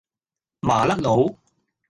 [0.61, 1.35] 麻甩佬